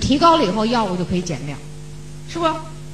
[0.00, 1.58] 提高了以后，药物就可以减量，
[2.28, 2.46] 是不？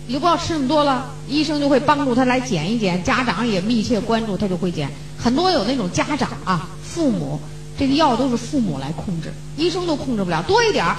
[0.07, 4.89] 你就不要吃那么多了，医生就会帮助他来减一减，家长也密切关注，他就会减。
[5.19, 7.41] 很多有那种家长啊，父母
[7.79, 10.97] 这个药都是父母来控制，医生都控制不了，多一点儿，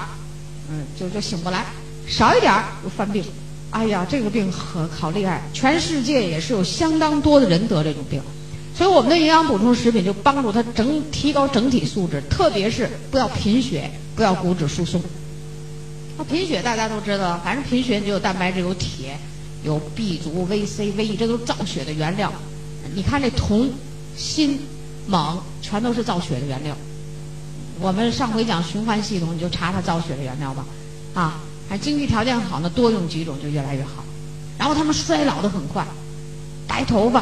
[0.70, 1.60] 嗯，就就醒不来；
[2.06, 3.24] 少一点儿就犯病。
[3.70, 8.20] 哎呀，这个病很好厉害，全世界也是有相当多的人得这种病，
[8.76, 15.00] 所以我们的营养补充食品就帮助他整提高整体素质，特别是不要贫血，不要骨质疏松。
[16.18, 19.18] 那贫血大家都知道，反正贫血就有蛋白质、有铁、
[19.64, 22.32] 有 B 族、VC、V，这都是造血的原料。
[22.94, 23.70] 你看这铜、
[24.16, 24.58] 锌、
[25.08, 26.76] 锰，全都是造血的原料。
[27.80, 30.64] 我们上回讲循环系统，你就查查造血的原料吧。
[31.14, 34.04] 啊，还经济条件好呢，多用几种就越来越好。
[34.58, 35.84] 然后他们衰老的很快，
[36.68, 37.20] 白头发，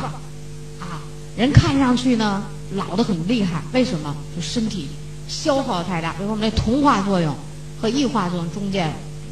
[0.80, 1.00] 啊，
[1.36, 2.42] 人看上去呢
[2.74, 3.62] 老的很厉害。
[3.72, 4.14] 为什么？
[4.34, 4.88] 就身体
[5.28, 7.34] 消耗太大，比如说我们这同化作用。
[7.80, 8.88] 和异化作用中间，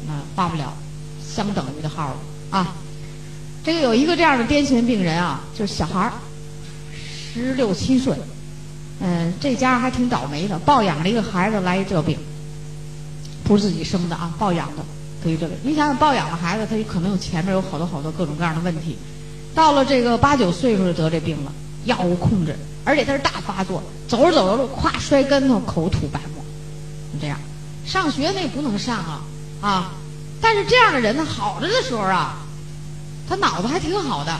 [0.07, 0.73] 啊，画不了
[1.23, 2.15] 相等于的号了
[2.49, 2.75] 啊。
[3.63, 6.13] 这个有一个这样的癫痫病人啊，就是小孩儿，
[7.33, 8.15] 十六七岁，
[9.01, 12.17] 嗯，这家还挺倒霉的，抱养了一个孩子来这病，
[13.43, 14.83] 不是自己生的啊，抱养的
[15.23, 15.57] 得这病。
[15.63, 18.97] 你想想，抱养的孩子，他有可能有前面有好多好多各种各样的问题，
[19.53, 21.51] 到了这个八九岁时候就得这病了，
[21.85, 26.43] 药物控制，而且他是大发作，走着走着路，咵摔跟头，口吐白沫，
[27.13, 27.37] 就这样。
[27.89, 29.21] 上学那不能上啊
[29.61, 29.91] 啊！
[30.39, 32.37] 但是这样的人呢，好着的时候啊，
[33.27, 34.31] 他脑子还挺好的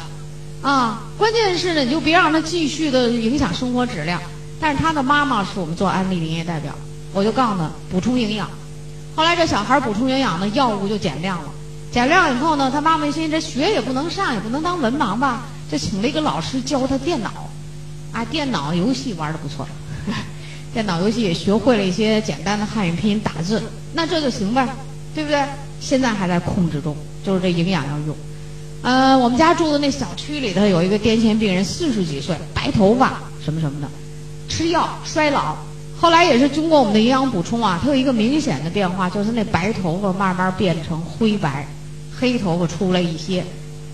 [0.61, 1.01] 啊。
[1.17, 4.21] 关键是呢，你就别让他继续的影响生活质量。
[4.61, 6.71] 但是他的妈妈是我们做安利的营业代表，
[7.11, 8.47] 我就告诉他补充营养。
[9.15, 11.49] 后来这小孩补充营养呢，药物就减量了。
[11.91, 17.49] 减量以后呢，他妈妈一心这学也不能上，也不能当文盲吧，就请了一个老师教他电脑，
[18.13, 19.67] 啊，电脑游戏玩的不错。
[20.73, 23.61] 电脑游戏也学会了一些简单的汉语拼音打字，
[23.93, 24.67] 那这就行呗，
[25.15, 25.43] 对不对？
[25.79, 26.95] 现在还在控制中，
[27.25, 28.15] 就是这营养要用。
[28.81, 33.87] 呃，我们家住的那小区里头有一个癫痫病人，四十几岁，白头发什么什么的，
[34.47, 35.57] 吃药衰老。
[35.99, 41.67] 后来也是经过我们的营养补充啊，他有一个明显的变化，就是那白头发慢慢变成灰白，
[42.17, 43.43] 黑头发出来一些。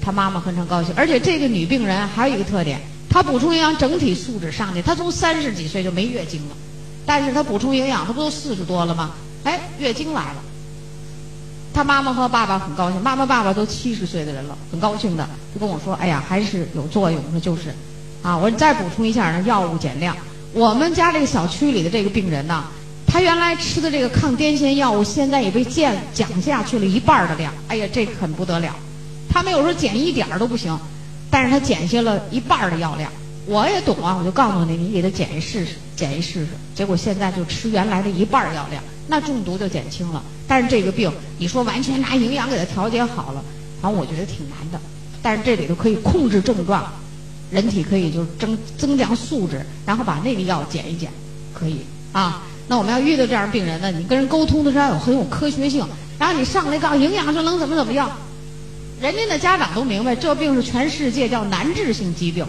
[0.01, 2.79] 他妈妈非常高兴，而且这个女病人还有一个特点，
[3.09, 6.55] 她补充营养，整体素质上去，她从三十几岁就没月经了。
[7.05, 9.11] 但是他补充营养，他不都四十多了吗？
[9.43, 10.41] 哎，月经来了，
[11.73, 12.99] 他妈妈和爸爸很高兴。
[13.01, 17.69] 妈妈、爸爸都七十岁的人了，很高兴的，就跟我说：“哎呀，还是有作用。”说就是，
[18.23, 20.17] 啊，我说你再补充一下呢，药物减量。
[20.51, 22.63] 我们家这个小区里的这个病人呢，
[23.05, 27.53] 他原来吃的这个抗癫痫药物，现在也被降降下去了一半的量。
[27.67, 28.75] 哎呀，这很不得了。
[29.29, 30.75] 他没有说减一点都不行，
[31.29, 33.11] 但是他减下了一半的药量。
[33.47, 36.47] 我也懂啊，我就告诉你，你给他减一试试，减一试试。
[36.73, 40.23] 结果现在就吃原来的一半药量，那中毒就减轻了。
[40.47, 43.43] 但是这个病，你说完全拿营养给他调节好了，
[43.81, 44.79] 反正我觉得挺难的。
[45.21, 46.91] 但是这里头可以控制症状，
[47.51, 51.11] 人体可以就增增强素质，然后把那个药减一减，
[51.53, 51.81] 可以
[52.13, 52.41] 啊。
[52.67, 55.85] 那我们要遇到这样的病人呢，你跟人沟通的时候要有很有科学性，
[56.17, 58.09] 然后你上来告营养说能怎么怎么样，
[58.99, 62.43] 人家的家长都明白，这病是全世界叫难治性疾病。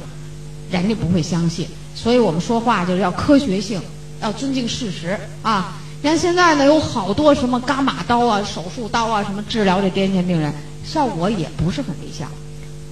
[0.71, 3.81] 人家不会相信，所以我们说话就是要科学性，
[4.21, 5.79] 要尊敬事实啊！
[6.03, 10.53] 你看现在呢，有好多什么伽马刀啊、手术刀啊，什么治疗这癫痫病人，
[10.85, 12.29] 效果也不是很理想，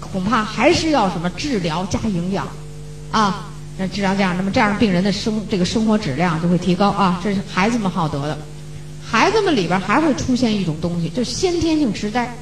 [0.01, 2.49] 恐怕还是要什么治疗加营养
[3.11, 3.51] 啊！
[3.77, 7.21] 那治疗这样，那么这样病人的生这个生活质量就会提高啊！
[7.23, 8.39] 这是孩子们好得的，
[9.05, 12.33] 孩子们里边还会出现一种东西，就是先天性痴呆。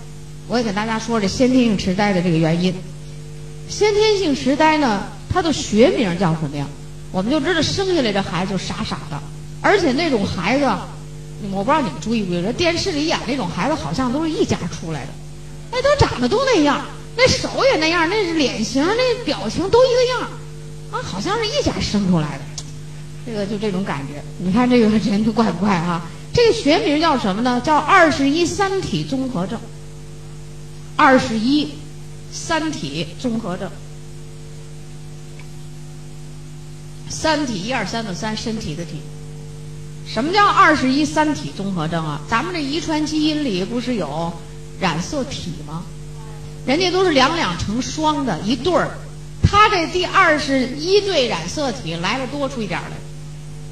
[0.49, 2.75] 我也给大家说这先天性痴呆的这个原因。
[3.69, 5.05] 先天性痴呆呢？
[5.33, 6.67] 他的学名叫什么呀？
[7.11, 9.21] 我们就知道生下来这孩子就傻傻的，
[9.61, 10.65] 而且那种孩子，
[11.51, 15.13] 我不知道你们注意不注意，电视里演那种孩子好像都是一家出来的，
[15.71, 16.85] 那都长得都那样，
[17.17, 20.31] 那手也那样，那是脸型、那表情都一个样，
[20.91, 22.65] 啊，好像是一家生出来的，
[23.27, 24.23] 这个就这种感觉。
[24.39, 26.03] 你看这个人就怪不怪哈？
[26.33, 27.61] 这个学名叫什么呢？
[27.63, 29.61] 叫二十一三体综合症。
[30.97, 31.75] 二十一
[32.33, 33.71] 三体综合症。
[37.13, 39.03] 三体一二三的三身体的体，
[40.07, 42.21] 什么叫二十一三体综合症啊？
[42.29, 44.33] 咱们这遗传基因里不是有
[44.81, 45.83] 染色体吗？
[46.67, 48.91] 人家都是两两成双的一对儿，
[49.43, 52.97] 他这第二十一对染色体来了多出一点来，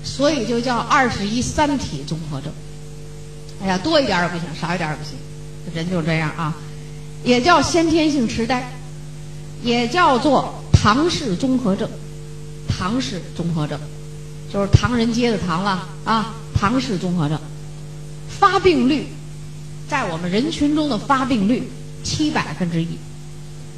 [0.05, 2.53] 所以就叫二十一三体综合症。
[3.63, 5.15] 哎呀，多一点也不行，少一点也不行，
[5.75, 6.55] 人就这样啊，
[7.25, 8.71] 也叫先天性痴呆，
[9.63, 11.89] 也叫做唐氏综合症。
[12.81, 13.79] 唐氏综合症，
[14.51, 16.35] 就是唐人街的唐了啊！
[16.55, 17.39] 唐氏综合症，
[18.27, 19.07] 发病率
[19.87, 21.69] 在我们人群中的发病率
[22.03, 22.89] 七百分之一，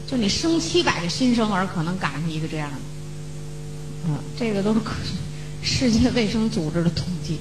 [0.08, 2.76] 就你生七百个新生儿，可能赶上一个这样的。
[4.06, 4.78] 嗯，这个都是
[5.64, 7.40] 世界卫生组织的统计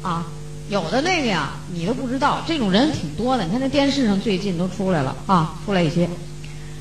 [0.00, 0.26] 啊。
[0.70, 3.44] 有的那个呀，你都不知道，这种人挺多的。
[3.44, 6.08] 你看那电视上最近都出来了啊，出来一些。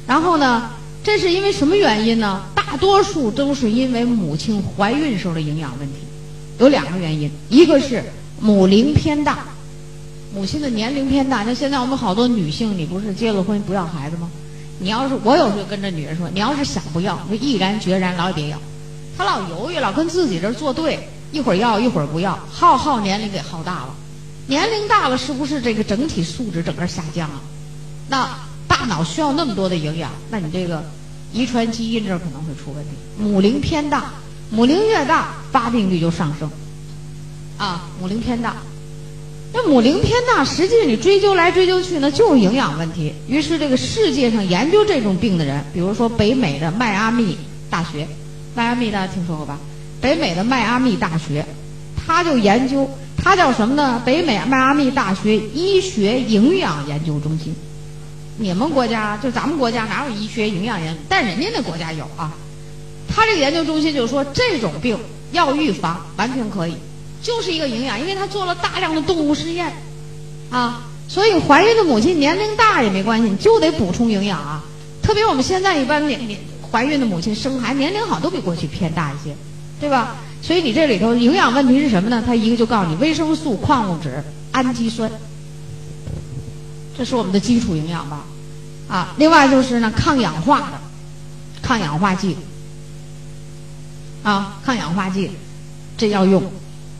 [0.08, 0.70] 然后呢，
[1.04, 2.46] 这是因为什么原因呢？
[2.72, 5.96] 大多数都是因为母亲怀孕时候的营养问题。
[6.58, 8.02] 有两个原因，一个是
[8.40, 9.40] 母龄偏大，
[10.34, 11.44] 母亲的年龄偏大。
[11.44, 14.30] 那现在我们好多女性，你不是结了婚不要孩子吗？
[14.80, 18.58] 你要是我有时候跟这女人说，你要是想不要，就毅然决然，老也别要。
[19.18, 20.98] 她老犹豫，老跟自己这作对。
[21.34, 23.96] 一会儿要一会儿不要，耗耗年龄给耗大了，
[24.48, 27.42] 年龄大了是不是这个整体素质整个下降啊？
[28.08, 28.30] 那
[28.66, 30.84] 大脑需要那么多的营养，那你这个
[31.34, 32.92] 遗传基因这可能会出问题。
[33.18, 34.12] 母龄偏大，
[34.50, 36.50] 母龄越大发病率就上升，
[37.58, 38.56] 啊，母龄偏大，
[39.54, 43.14] 那母龄偏大，实际你追究来追究去呢，就是营养问题。
[43.28, 47.38] 于是这个世界上研究这种病的人，比如说北美的迈阿密
[47.70, 48.08] 大学，
[48.56, 49.58] 迈阿密大家听说过吧？
[50.02, 51.46] 北美的迈阿密大学，
[51.96, 54.02] 他就研究，他叫什么呢？
[54.04, 57.54] 北美迈阿密大学医学营养研究中心。
[58.38, 60.98] 你们国家就咱们国家哪有医学营养研？
[61.08, 62.32] 但人家那国家有啊。
[63.08, 64.98] 他这个研究中心就说，这种病
[65.32, 66.76] 要预防完全可以，
[67.22, 69.72] 就是一个营养，因为他做了大量的动物实验，
[70.50, 74.64] 啊，所以怀孕的母亲年龄大也没关系，你就得补充营养啊。
[75.02, 76.40] 特别我们现在一般年年
[76.72, 79.36] 怀孕的母亲生孩年龄好都比过去偏大一些。
[79.80, 80.16] 对吧？
[80.44, 82.22] 所以你这里头营养问题是什么呢？
[82.24, 85.12] 他一个就告诉你维生素、矿物质、氨基酸，
[87.02, 88.24] 这是我们的基础营养吧？
[88.88, 90.80] 啊，另外就是呢，抗氧化的
[91.60, 92.38] 抗氧化剂
[94.22, 95.32] 啊，抗氧化剂
[95.98, 96.44] 这要用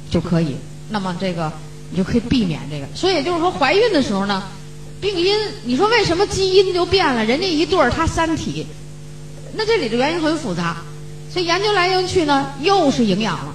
[0.10, 0.56] 就可以。
[0.90, 1.54] 那么这个
[1.92, 2.88] 你就可以避免这个。
[2.96, 4.42] 所以就是说，怀孕的时候呢，
[5.00, 7.24] 病因你说为什么基因就变了？
[7.24, 8.66] 人家一对儿他三体，
[9.54, 10.78] 那这里的原因很复杂。
[11.32, 13.54] 所以研究来研究去呢，又是营养了。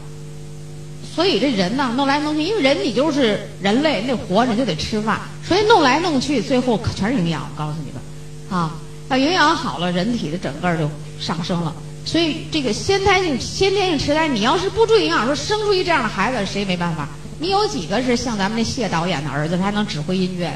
[1.17, 7.41] 所以这人呢，弄来弄去，因为人你就是人类，那活着就得吃饭，所以弄来弄去，最后全是营养。
[7.41, 8.03] 我告诉你们，
[8.51, 8.77] 啊，
[9.09, 11.75] 要营养好了，人体的整个就上升了。
[12.05, 17.09] 所以这个先天性先天性痴呆，你要是不注意营养，说生出一这样的孩子，谁也没办法。
[17.41, 20.53] 你有几个是像咱们那谢导演的儿子，他还能指挥音乐？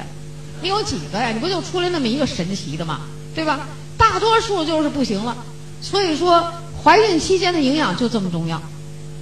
[0.61, 1.31] 你有几个呀？
[1.31, 3.01] 你不就出来那么一个神奇的吗？
[3.35, 3.67] 对吧？
[3.97, 5.35] 大多数就是不行了。
[5.81, 6.53] 所以说。
[6.83, 8.59] 怀孕期间的营养就这么重要，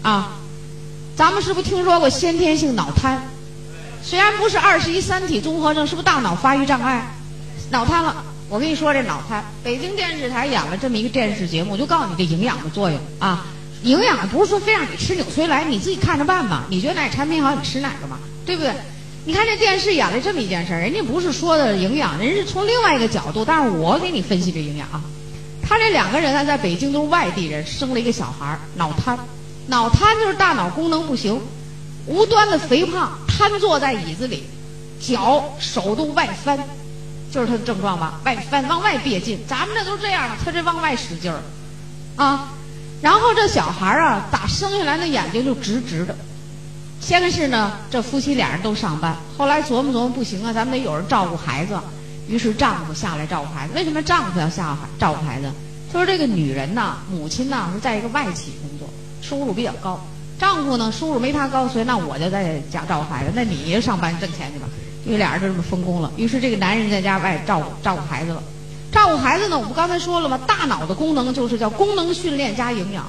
[0.00, 0.38] 啊，
[1.19, 3.20] 咱们是不是听说过先天性脑瘫？
[4.05, 7.05] 虽然不是二十一三体综合症，是不是大脑发育障碍？
[7.70, 13.44] 脑瘫了，我跟你说这脑瘫，北京电视台演了这么一个电视节目，我就告诉你这营养的作用啊。
[13.82, 16.67] 营养不是说非让你吃纽崔莱，你自己看着办吧。
[16.70, 18.17] 你觉得哪产品好，你吃哪个嘛，
[18.47, 18.73] 对不对？
[19.25, 25.03] 你看这电视演了这么一件事儿，人家不是说的营养，人是从另外一个角度，但是我给你分析这营养啊。
[25.69, 29.19] 他这两个人呢，在北京都是外地人，生了一个小孩儿，脑瘫。
[29.69, 31.41] 脑瘫就是大脑功能不行，
[32.06, 34.44] 无端的肥胖，瘫坐在椅子里，
[35.00, 36.59] 脚手都外翻，
[37.31, 38.20] 就是他的症状吧？
[38.25, 39.38] 外翻，往外别劲。
[39.47, 41.41] 咱们这都这样了，他这往外使劲儿，
[42.17, 42.49] 啊。
[43.00, 46.17] 然后这小孩儿啊，打生下来那眼睛就直直的。
[47.00, 51.79] 先是呢，这夫妻俩人都上班，后来琢磨琢磨不行啊，咱们得有人照顾孩子。
[52.26, 53.75] 于是丈夫下来照顾孩子。
[53.75, 55.51] 为什么丈夫要下照顾孩子？
[55.91, 58.78] 他说这个女人呐，母亲呐是在一个外企工作，
[59.22, 60.01] 收入比较高。
[60.39, 63.32] 丈夫呢收入没她高，所以那我就在家照顾孩子。
[63.34, 64.69] 那你上班挣钱去吧。
[65.05, 66.13] 因为俩人就这么分工了。
[66.17, 68.43] 于是这个男人在家外照顾照顾孩子了。
[68.93, 70.39] 照顾孩子呢，我不刚才说了吗？
[70.46, 73.06] 大脑的功能就是叫功能训练加营养。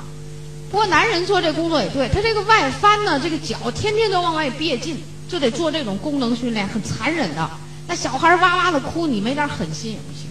[0.71, 4.97] 不过男人做这工作也对，他这个外翻呢，这个脚天天都往外别劲，
[5.27, 7.49] 就得做这种功能训练，很残忍的。
[7.87, 10.29] 那小孩哇哇的哭，你没点狠心也不行，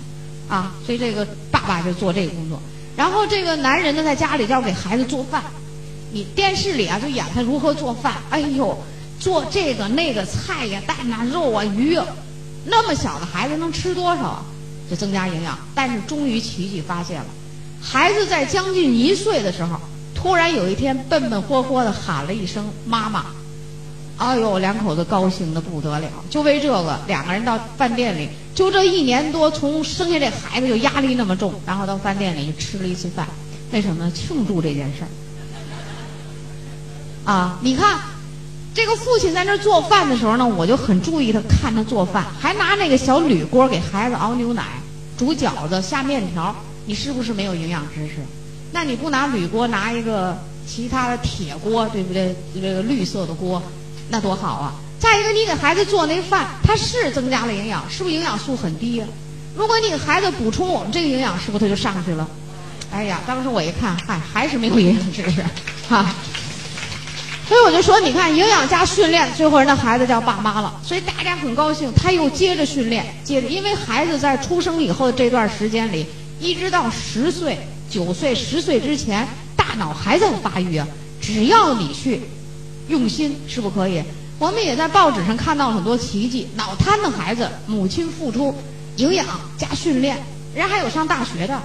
[0.49, 0.73] 啊！
[0.87, 2.63] 所以这个爸爸就做这个工作，
[2.97, 5.43] 然后这个男人呢在家里就要给孩子做饭。
[6.13, 8.77] 你电视里啊就演他如何做饭，哎呦，
[9.21, 12.07] 做这个那个菜呀、蛋啊、肉啊、鱼啊，
[12.65, 14.45] 那么小的孩子能吃多少啊？
[14.91, 15.59] 就增加营养。
[15.75, 17.27] 但是终于奇迹发现了，
[17.81, 19.79] 孩子在将近一岁的时候，
[20.15, 23.27] 突然有一天笨笨活活的喊了一声“妈妈”。
[24.17, 33.29] 哎呦，两口子高兴的不得了，就为这个，两个人到饭店里，就这一年多，从生下这孩子就压力那么重，然后到饭店里吃了一次饭，
[33.73, 34.11] 为什么？
[34.11, 35.09] 庆祝这件事儿。
[37.29, 38.01] 啊，你看，
[38.75, 44.65] 这个父亲在那做饭的时候呢，我就很注意他，看他做饭，还拿那个小铝锅给孩子熬牛奶、
[45.19, 46.57] 煮饺子、下面条，
[46.87, 48.15] 你是不是没有营养知识？
[48.73, 52.35] 那你不拿铝锅，拿一个其他的铁锅，对不对？
[52.55, 53.63] 这个绿色的锅。
[54.09, 54.73] 那多好啊！
[54.99, 59.07] 再一个，你给孩子做那饭，它是增加了营养，是不是营养素很低呀？
[59.55, 62.27] 如果你给孩子补充我们这个营养，是不是他就上去了？
[62.91, 65.45] 哎呀，当时我一看，嗨，还是没有营养知识，
[65.91, 66.07] 哈。
[67.49, 70.79] 所以我就说，你看营养加训练，最后人家孩子叫爸妈了。
[70.85, 76.05] 所以大家很高兴，他又接着训练，接着，因为孩子在出生以后的这段时间里，
[76.39, 77.59] 一直到十岁、
[77.91, 79.27] 九岁、十岁之前，
[79.57, 80.87] 大脑还在发育啊。
[81.23, 82.21] 只要你去
[82.89, 84.03] 用心，是不可以？
[84.39, 88.55] 我们也在报纸上看到很多奇迹，脑瘫的孩子，母亲付出
[88.97, 89.27] 营养
[89.57, 90.23] 加训练，
[90.55, 91.59] 人还有上大学的，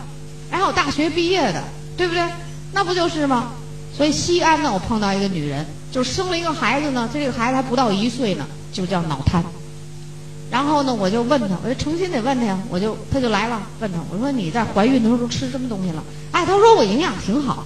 [0.49, 1.61] 还有大学毕业的，
[1.97, 2.23] 对不对？
[2.71, 3.51] 那不就是吗？
[3.95, 9.43] 所以西安呢，我碰到一个女人，就生了一个孩子呢，这个孩子还不到一岁呢，就叫脑瘫。
[10.49, 16.03] 然后呢，我就问她，我就诚心得问她呀，我就她就来了，问她，我说你在怀孕的时候吃什么东西了？
[16.31, 17.65] 哎，她说我营养挺好。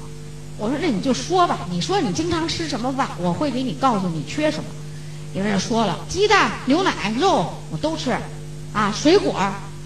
[0.57, 4.65] 我说那你就说吧，你说你经常吃什么饭，我会给你告诉你缺什么。
[5.33, 8.17] 有人说了，鸡蛋、牛奶、肉我都吃，
[8.73, 9.35] 啊，水果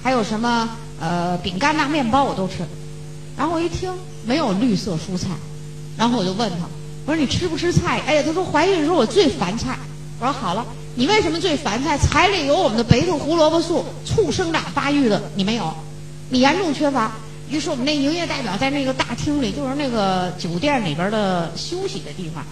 [0.01, 0.69] 还有什么
[0.99, 2.65] 呃饼干呐、面包我都吃。
[3.37, 3.91] 然后我一听
[4.25, 5.29] 没有绿色蔬菜。
[5.97, 6.67] 然后我就问他，
[7.05, 8.01] 我说你吃不吃菜？
[8.05, 9.77] 哎呀，他说怀孕的时候我最烦菜。
[10.19, 10.63] 我说好了，
[10.95, 11.97] 你为什么最烦菜？
[11.97, 15.73] 菜里有我们的贝塔胡萝卜素，促生长发育的，你没有，
[16.29, 17.11] 你严重缺乏。
[17.49, 22.45] 于是我们那营业代表在那个大厅里，就是那个酒店里边的休息的地方，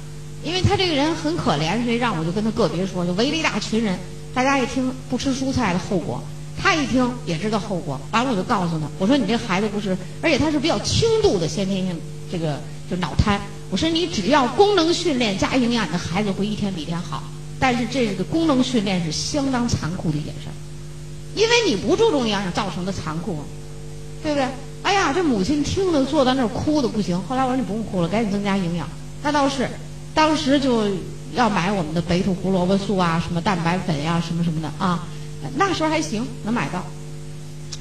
[0.43, 3.97] 因为他这个人很可怜，所以让我就跟他个别说，就围了一大群人，
[4.33, 6.21] 大家一听不吃蔬菜的后果，
[6.59, 8.01] 他一听也知道后果。
[8.11, 12.59] 完了我就告诉他，我说你这孩子不是，而且他是比较轻度的先天性这个。
[12.89, 17.23] 就脑瘫，我说你只要功能训练加营养，你的孩子会一天比一天好。
[17.59, 20.47] 但是这个功能训练是相当残酷的一件事，
[21.35, 23.43] 因为你不注重营养造成的残酷，
[24.23, 24.47] 对不对？
[24.81, 27.21] 哎呀，这母亲听了坐在那儿哭的不行。
[27.27, 28.87] 后来我说你不用哭了，赶紧增加营养。
[29.21, 29.69] 那倒是，
[30.13, 30.85] 当时就
[31.35, 35.05] 要买我们的贝塔胡萝卜素啊，什么蛋白粉呀，什么什么的啊。
[35.57, 36.83] 那时候还行，能买到，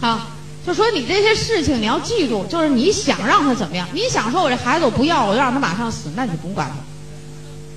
[0.07, 0.35] 啊。
[0.69, 3.89] 就说你这些事情你要记住，就是你想让他怎么样？
[3.95, 6.71] 你想说我这孩子我不要，我就让他马上死，那你就不用管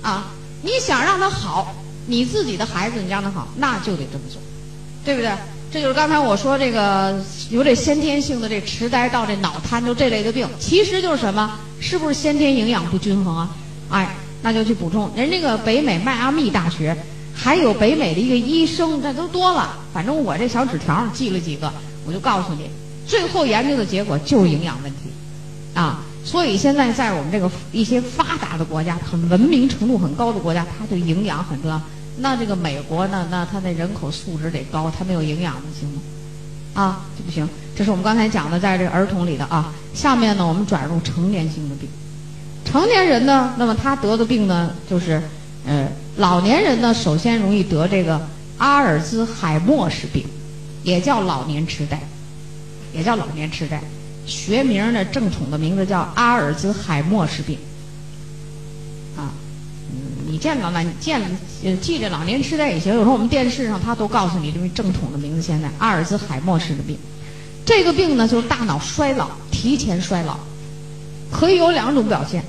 [0.02, 0.26] 他，啊！
[0.60, 1.74] 你想让他好，
[2.06, 4.40] 你自己的孩子你让他好，那就得这么做，
[5.04, 5.32] 对不对？
[5.72, 7.18] 这就是刚才我说这个
[7.48, 11.58] 有这先天性的这痴呆到这脑瘫就这类的病，其实就是什么？
[11.80, 13.48] 是不是先天营养不均衡啊？
[13.88, 15.10] 哎，那就去补充。
[15.16, 16.94] 人这个北美迈阿密大学
[17.34, 19.78] 还有北美的一个医生，这都多了。
[19.94, 21.72] 反正我这小纸条记了几个，
[22.06, 22.70] 我就告诉你。
[23.12, 25.00] 最后研究的结果就是营养问题，
[25.74, 31.78] 啊，所以现在在我们这个一些发达的国家，很文明程度很高的国家，它对营养很重要。
[32.16, 36.00] 那这个美国呢，那它那人口素质得高，它没有营养的行吗？
[36.72, 37.46] 啊，就不行。
[37.76, 39.70] 这是我们刚才讲的，在这儿童里的啊。
[39.92, 41.86] 下面呢，我们转入成年性的病。
[42.64, 45.22] 成年人呢，那么他得的病呢，就是
[45.66, 48.26] 呃，老年人呢，首先容易得这个
[48.56, 50.24] 阿尔兹海默氏病，
[50.82, 52.00] 也叫老年痴呆。
[52.92, 53.82] 也叫老年痴呆，
[54.26, 57.58] 学名呢正统的名字叫阿尔兹海默氏病。
[59.16, 59.32] 啊，
[59.90, 61.20] 嗯，你见老年见
[61.80, 62.92] 记着老年痴呆也行。
[62.94, 65.42] 有时候我们电视上他都告诉你这个正统的名字。
[65.42, 66.96] 现在阿尔兹海默氏的病，
[67.64, 70.38] 这个病呢就是大脑衰老，提前衰老，
[71.30, 72.44] 可以有两种表现，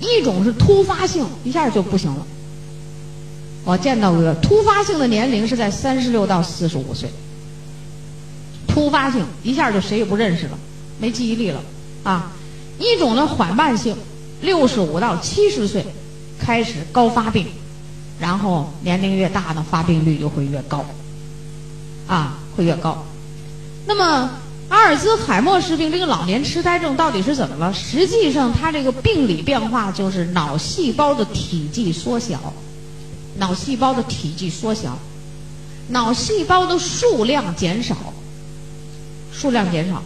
[0.00, 2.26] 一种是突发性，一下就不行了。
[3.64, 7.10] 我见到过突发性的年龄是在三十六到四十五岁。
[8.80, 10.58] 突发性一下就谁也不认识了，
[10.98, 11.62] 没记忆力了，
[12.02, 12.32] 啊！
[12.78, 13.94] 一种呢缓慢性，
[14.40, 15.84] 六十五到七十岁
[16.38, 17.46] 开始高发病，
[18.18, 20.82] 然后年龄越大呢发病率就会越高，
[22.06, 23.04] 啊，会越高。
[23.86, 24.30] 那么
[24.70, 27.74] 阿尔兹海默氏病这个老年痴呆症到底是怎么了？
[27.74, 32.54] 实际上它这个病理变化就是脑细胞的体积缩小，
[33.36, 34.98] 脑细胞的体积缩小，
[35.88, 37.94] 脑细胞的数量减少。
[39.40, 40.02] 数量减少，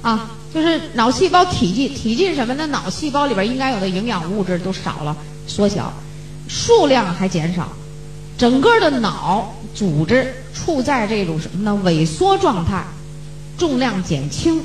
[0.00, 2.66] 啊，就是脑细胞体积，体积什么呢？
[2.68, 5.14] 脑细胞里边应该有的营养物质都少了，
[5.46, 5.92] 缩小，
[6.48, 7.68] 数量还减少，
[8.38, 11.78] 整个的脑组织处在这种什么呢？
[11.84, 12.82] 萎缩状态，
[13.58, 14.62] 重量减轻，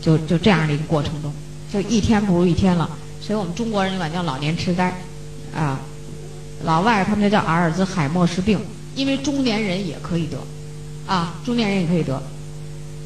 [0.00, 1.32] 就就这样的一个过程中，
[1.72, 2.88] 就一天不如一天了。
[3.20, 4.96] 所以我们中国人管叫老年痴呆，
[5.52, 5.80] 啊，
[6.62, 8.60] 老外他们就叫阿尔兹海默氏病，
[8.94, 10.38] 因为中年人也可以得，
[11.12, 12.22] 啊，中年人也可以得。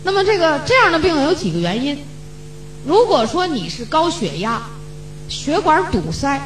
[0.03, 1.99] 那么这个这样的病有几个原因？
[2.87, 4.63] 如果说你是高血压、
[5.29, 6.41] 血管堵塞，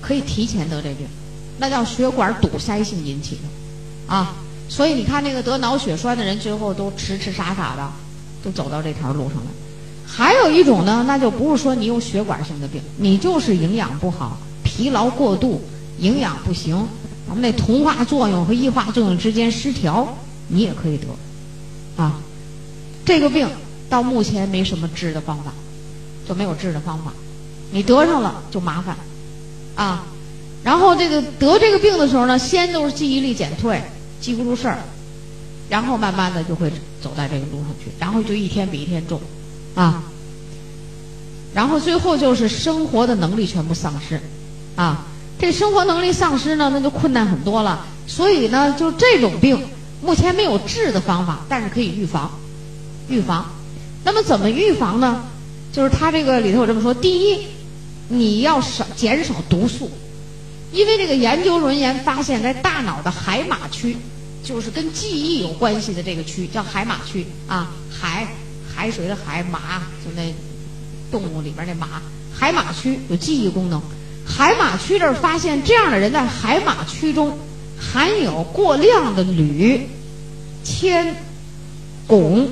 [0.00, 1.06] 可以提前得这病，
[1.58, 4.34] 那叫血管堵塞性引起的，啊，
[4.68, 7.86] 所以你看那个得脑血栓的人，最后都痴痴傻傻的，
[8.42, 9.50] 都走到这条路上来。
[10.06, 15.62] 还有一种呢，那就不是说你有血管性的病，你就是营养不好、疲劳过度、
[15.98, 16.88] 营养不行，
[17.28, 20.16] 咱们那同化作用和异化作用之间失调，
[20.48, 22.20] 你也可以得，啊，
[23.04, 23.48] 这个病
[23.88, 25.52] 到目前没什么治的方法，
[26.28, 27.12] 就没有治的方法，
[27.70, 28.96] 你得上了就麻烦，
[29.74, 30.04] 啊，
[30.62, 33.82] 然后这个得这个病的时候呢，先都是记忆力减退，
[34.20, 34.78] 记不住事儿，
[35.68, 36.70] 然后慢慢的就会
[37.02, 39.20] 走在这个路上去，然后就一天比一天重，
[39.74, 40.02] 啊，
[41.54, 44.20] 然后最后就是生活的能力全部丧失，
[44.76, 45.06] 啊。
[45.36, 47.84] 这生活能力丧失呢，那就困难很多了。
[48.06, 49.60] 所以呢，就这种病，
[50.00, 52.30] 目前没有治的方法，但是可以预防。
[53.08, 53.50] 预防，
[54.04, 55.24] 那么怎么预防呢？
[55.72, 57.38] 就是他这个里头有这么说：第一，
[58.08, 59.90] 你要少减少毒素，
[60.72, 63.96] 因为这个研究人员发现，在大脑的海马区，
[64.44, 68.28] 就是跟记忆有关系的这个区，叫海马区啊，海
[68.72, 70.32] 海水的海马，就那
[71.10, 72.00] 动物里边那马，
[72.32, 73.82] 海马区有记忆功能。
[74.26, 77.36] 海马区这儿发现，这样的人在海马区中
[77.78, 79.88] 含有过量的铝、
[80.62, 81.16] 铅、
[82.08, 82.46] 汞。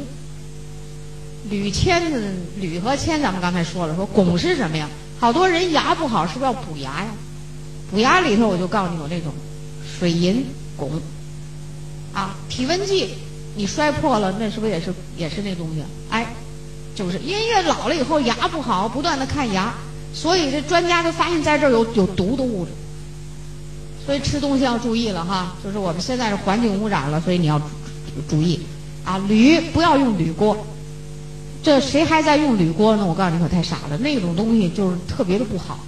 [1.50, 2.20] 铝、铅的
[2.60, 4.88] 铝和铅，咱们刚才说了，说汞是什么呀？
[5.18, 7.08] 好多人牙不好，是不是要补牙呀？
[7.90, 9.32] 补牙里头，我就告诉你有那种
[9.98, 10.44] 水银、
[10.78, 10.88] 汞
[12.12, 12.36] 啊。
[12.48, 13.10] 体温计
[13.54, 15.82] 你摔破了，那是不是也是也是那东西？
[16.10, 16.26] 哎，
[16.94, 19.74] 就是因为老了以后牙不好，不断的看牙。
[20.14, 22.70] 所以这专家就发现，在这儿有有毒的物质，
[24.04, 25.56] 所以吃东西要注意了哈。
[25.64, 27.60] 就是我们现在是环境污染了，所以你要
[28.28, 28.60] 注意
[29.04, 29.18] 啊。
[29.26, 30.66] 铝不要用铝锅，
[31.62, 33.06] 这谁还在用铝锅呢？
[33.06, 35.78] 我告诉你可太傻了，那种东西就是特别的不好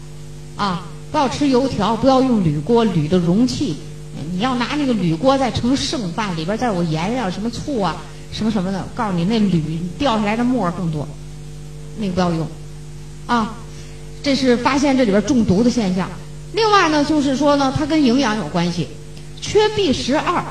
[0.57, 0.87] 啊。
[1.11, 3.77] 不要吃油条，不要用铝锅，铝的容器，
[4.33, 7.97] 你要拿那个铝锅再盛剩饭，里边再有盐呀、什么醋啊、
[8.33, 8.85] 什么什么的。
[8.95, 11.07] 告诉你，那铝掉下来的沫儿更多，
[11.99, 12.47] 那个不要用
[13.27, 13.55] 啊。
[14.23, 16.09] 这是发现这里边中毒的现象。
[16.53, 18.89] 另外呢，就是说呢，它跟营养有关系，
[19.41, 20.45] 缺 B 十二，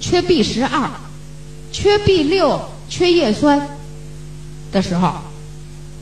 [0.00, 0.90] 缺 B 十二，
[1.72, 3.68] 缺 B 六，缺叶酸
[4.72, 5.14] 的时候，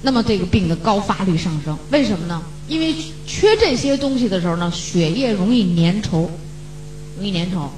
[0.03, 1.77] 那么这个病的高发率上升。
[1.91, 2.43] 为什么呢？
[2.69, 2.95] 因为
[3.27, 6.29] 缺这些东西的时候呢，血液容易粘稠，
[7.17, 7.69] 容易粘稠，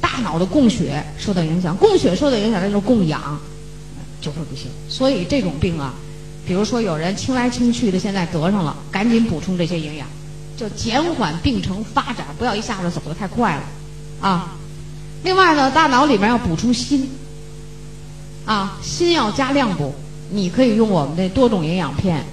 [0.00, 3.40] 大脑的供血受到影响，供血受到影响，那就是供氧
[4.20, 4.66] 就会不行。
[4.88, 5.94] 所以这种病啊。
[6.46, 10.06] 比如说，有人清来清去的，现在得上了，赶紧补充这些营养，
[10.56, 13.62] 就减缓病程发展，不要一下子走得太快了，
[14.20, 14.54] 啊。
[15.24, 17.02] 另外呢，大脑里面要补充锌，
[18.46, 19.94] 啊，锌要加量补，
[20.30, 22.24] 你可以用我们的多种营养片、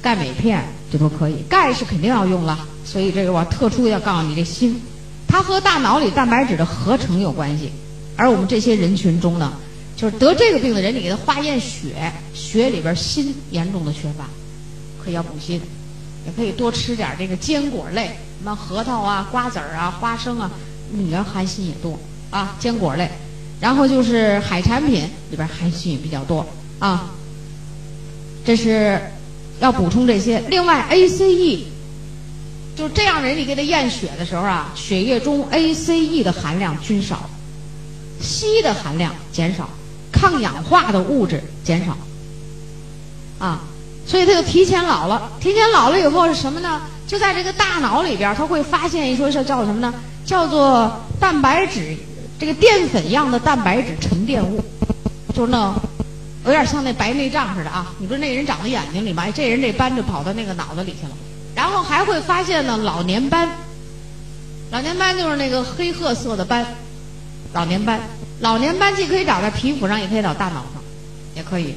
[0.00, 1.42] 钙镁片，这都可以。
[1.48, 4.76] 钙是肯定要用了，所以这个我特殊要告诉你，这锌，
[5.26, 7.72] 它和大脑里蛋白质的合成有关系，
[8.16, 9.52] 而我们这些人群中呢。
[9.94, 14.24] 就是得这个病的人，你给他化验血，血里边锌严重的缺乏，
[15.00, 15.60] 可以要补锌，
[16.26, 20.50] 也可以多吃点这个坚果类，什么核桃啊、瓜子儿啊、花生啊，
[20.94, 21.96] 里边含锌也多
[22.30, 23.08] 啊，坚果类。
[23.62, 26.44] 然后就是海产品里边含锌也比较多
[26.80, 27.12] 啊，
[28.44, 29.00] 这是
[29.60, 30.40] 要补充这些。
[30.48, 31.60] 另外，ACE，
[32.76, 37.30] 就这样人，你给他验血的时候啊，血液中 ACE 的含量均少，
[38.20, 39.70] 硒的含量减少。
[40.10, 41.96] 抗氧化的物质减少，
[43.38, 43.60] 啊，
[44.06, 45.30] 所以他就提前老了。
[45.40, 46.82] 提前老了以后是什么呢？
[47.06, 49.94] 就在这个大脑里边，他会发现一说是叫什么呢？
[50.26, 51.96] 叫做蛋白质，
[52.42, 54.60] 这个淀粉样的蛋白质沉淀物，
[55.32, 55.72] 就是那
[56.44, 57.94] 有点像那白内障似的啊。
[58.00, 59.30] 你说那人长在眼睛里吗？
[59.30, 61.12] 这人这斑就跑到那个脑子里去了。
[61.54, 63.48] 然后还会发现呢，老年斑，
[64.72, 66.66] 老年斑就是那个黑褐色的斑，
[67.52, 68.00] 老年斑。
[68.40, 70.82] 老年斑既可以长在皮肤上，也可以长大脑上，
[71.36, 71.76] 也可以，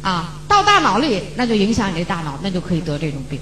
[0.00, 3.38] 啊，到大脑里那就影响你这大脑，那就可以得这种病，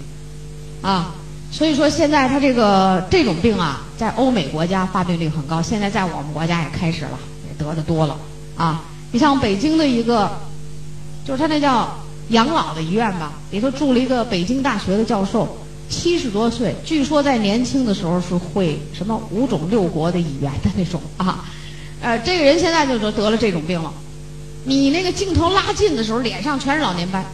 [0.80, 1.14] 啊，
[1.52, 8.16] 所以说现在他这个这种病啊，在欧美国家发病率很高，现在在我们国家也开始了，也得的多了，
[8.56, 10.30] 啊，你像北京的一个，
[11.26, 11.94] 就是他那叫
[12.30, 15.58] 养老的医院吧，里头住了一个北京大学的教授，
[15.90, 21.44] 七十多岁，据说在年轻的时候是会什么五种六国的语言的那种啊。
[22.00, 23.92] 呃，这个人现在就得得了这种病了。
[24.64, 27.24] 你那个镜头拉近的时候，脸上全是老年斑，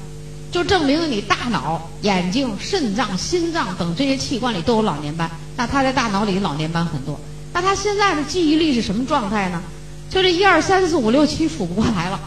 [0.50, 5.30] 就证明了你大脑、眼睛、肾脏、心脏等这些器官里都有老年斑。
[5.56, 7.18] 那他在大脑里老年斑很多。
[7.52, 9.62] 那他现在的记忆力是什么状态呢？
[10.10, 12.20] 就这一二三四五六七数不过来了，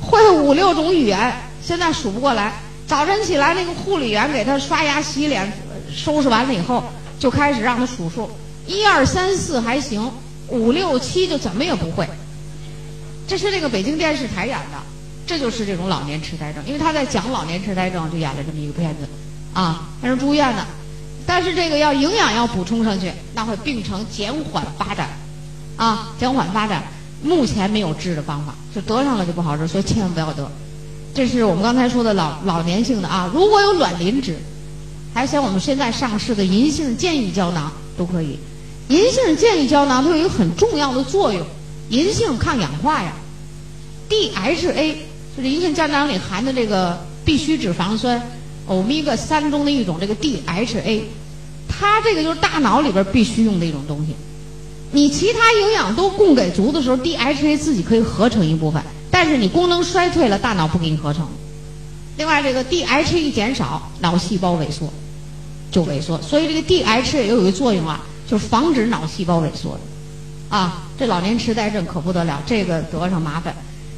[0.00, 1.32] 会五六种语言，
[1.62, 2.52] 现在数不过来。
[2.86, 5.50] 早晨起来，那个护理员给他刷牙、洗脸、
[5.90, 6.84] 收拾完了以后，
[7.18, 8.28] 就开始让他数数，
[8.66, 10.10] 一二三四还行。
[10.48, 12.06] 五六七就怎么也不会，
[13.26, 14.76] 这是那个北京电视台演的，
[15.26, 16.62] 这就是这种老年痴呆症。
[16.66, 19.08] 因为他在讲老年痴呆症，就演了这么一个片子，
[19.52, 20.66] 啊，他是住院的，
[21.26, 25.08] 但是这个要营养要补充上去，那会病程减缓发展，
[25.76, 26.82] 啊，减缓发展。
[27.22, 30.46] 目前没有治的方法，就得上了就不好治，所以千万不要得。
[31.14, 34.36] 这是我们刚才说的老老年性的啊，如果有卵磷脂，
[35.14, 38.38] 还像我们现在上市的银杏健益胶囊都可以。
[38.88, 41.46] 银杏健益胶囊它有一个很重要的作用，
[41.88, 43.12] 银杏抗氧化呀。
[44.10, 44.96] DHA
[45.36, 48.22] 就是银杏胶囊里含的这个必需脂肪酸，
[48.66, 51.00] 欧米伽三中的一种这个 DHA，
[51.68, 54.14] 它这个就是大脑里边必须用的一种东西。
[54.92, 61.26] 你其他营养都供给足的时候，DHA 自己可以合成一部分，但是你功能衰退了，大脑不给你合成。
[62.16, 64.88] 另外，这个 DHA 一减少，脑细胞萎缩
[65.72, 69.80] 就萎缩，所以这个 DHA 也有一个作用啊，就是防止脑细胞萎缩的。
[70.56, 73.52] 啊，这老年痴呆症可不得了，这个得上麻烦。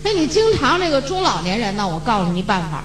[0.07, 2.85] 那你经常这个中老年人呢，我告诉你办法，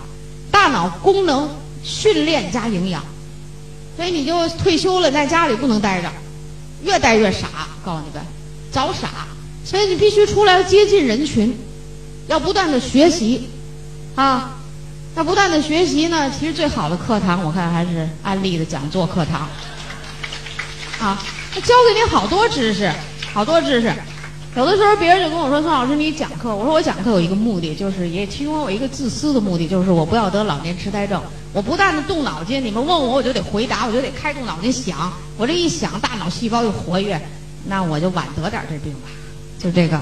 [0.50, 1.48] 大脑功能
[1.84, 3.04] 训练加营养，
[3.96, 6.12] 所以你就退休了，在家里不能待着。
[6.84, 7.48] 越待越傻，
[7.86, 8.26] 告诉你们，
[8.72, 9.08] 早傻，
[9.64, 11.56] 所以你必须出来接近人群，
[12.28, 13.48] 要不断的学习，
[14.16, 14.56] 啊，
[15.14, 16.32] 那不断的学习呢。
[16.32, 19.42] 其实最好的课堂，我看还是安利的讲座课堂，
[21.00, 22.92] 啊，他教给你好多知识，
[23.32, 23.94] 好多知识。
[24.58, 31.22] 有的时候别人就跟我说：“孙老师，你讲课。”我说：“我讲课有一个目的，就是也其中有一个自私的目的，就是我不要得老年痴呆症。
[31.54, 35.14] 我不但的动脑筋，你们问我我就得回答，我就得开动脑筋想。
[35.38, 37.22] 我这一想，大脑细胞又活跃，
[37.68, 39.08] 那我就晚得点这病吧。
[39.58, 39.98] 就这个，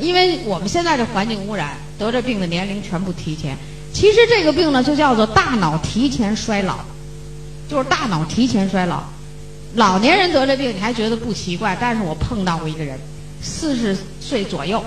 [0.00, 3.56] 因为我们现在这环境污染，得这病的年龄全部提前。
[3.92, 6.78] 其实这个病呢，就叫做大脑提前衰老，
[7.70, 9.04] 就是大脑提前衰老。
[9.76, 11.78] 老年人得这病，你还觉得不奇怪？
[11.80, 12.98] 但是我碰到过一个人。
[13.42, 14.82] 四十岁左右，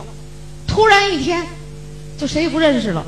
[0.67, 1.45] 突然一天，
[2.17, 3.05] 就谁也不认识了，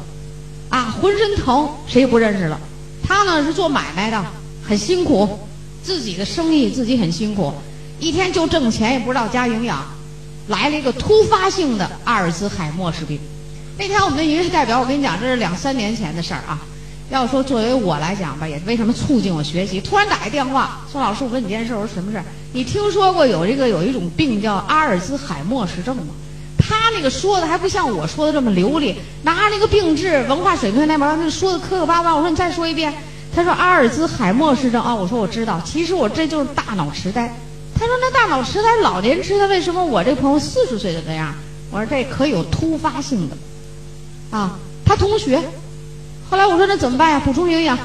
[0.69, 2.59] 啊，浑身疼，谁也不认识了。
[3.05, 4.25] 他呢是做买卖的，
[4.63, 5.39] 很辛苦，
[5.83, 7.53] 自己的生意自己很辛苦，
[7.99, 9.83] 一天就挣钱，也不知道加营养，
[10.47, 13.19] 来了一个突发性的阿尔兹海默氏病。
[13.77, 16.59] 那天我们的银事代表，我跟你讲，这是两三年前的事儿啊。
[17.09, 19.81] 要说作为我来讲吧，也为什么促进我学习？
[19.81, 22.23] 突然打一电话，宋老师，我问你件事，我说什么事儿？
[22.53, 26.13] 你听说过有这个有一种病叫阿尔兹海默氏症吗？
[26.57, 32.15] 他那个说的还不像我说的这么流利，拿着那个病志文化水平那边那说的磕磕巴巴。
[32.15, 32.93] 我说你再说一遍。
[33.35, 37.27] 他说阿尔兹海默氏症啊，我说我知道，其实我这就是大脑痴呆。
[37.73, 41.33] 他说那大脑痴呆老年痴呆为什么我这朋友四十岁就这样？
[41.71, 43.35] 我说这可有突发性的，
[44.29, 45.41] 啊，他同学。
[46.29, 47.19] 后来我说那怎么办呀？
[47.25, 47.75] 补充营养，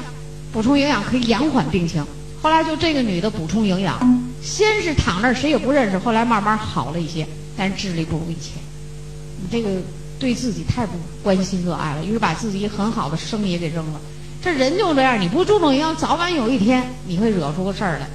[0.53, 2.05] 补充营养可以延缓病情。
[2.41, 8.53] 后来就这个女的补充营养，先是躺那儿谁也不认识，后来慢慢好了一些，但是智力不如以前。
[9.41, 9.81] 你这个
[10.17, 13.99] 对自己太不关心热爱了，于是把自己很好的生意给扔了。
[14.41, 18.07] 这人就这样，你不注重营养，早晚有一天你会惹出个事儿来。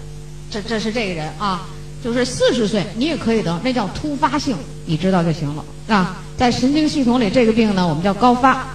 [0.51, 1.67] 这这是这个人啊，
[2.03, 4.57] 就是四十岁你也可以得，那叫突发性，
[4.87, 6.17] 你知道就行了啊。
[6.37, 8.67] 在神经系统里，这个病呢我们叫高发。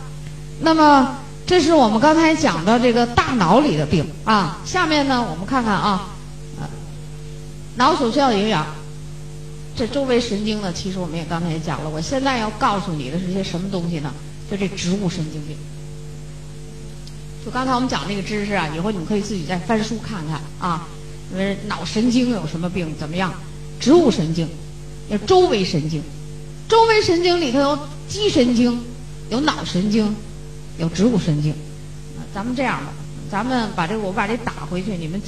[0.61, 1.15] 那么。
[1.47, 4.59] 这是我们刚才讲的这个大脑里的病啊。
[4.63, 6.07] 下面呢，我们看看啊，
[7.79, 8.67] 脑所需要的营养。
[9.73, 11.89] 这周围神经呢，其实我们也刚才也讲了。
[11.89, 14.13] 我现在要告诉你的是些什么东西呢？
[14.51, 15.55] 就这植物神经病。
[17.45, 20.89] 就刚才我们讲那个知识啊，以后你们可以自己再翻书看看啊。
[21.31, 22.93] 因为脑神经有什么病？
[22.99, 23.33] 怎么样？
[23.79, 24.49] 植物神经，
[25.09, 26.03] 有周围神经。
[26.67, 28.77] 周围神经里头有肌神经，
[29.29, 30.13] 有脑神经。
[30.77, 31.53] 有植物神经，
[32.33, 32.91] 咱们这样吧，
[33.31, 35.21] 咱们把这个我把这打回去，你们。